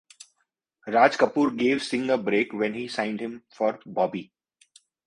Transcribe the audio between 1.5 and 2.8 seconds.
gave Singh a break when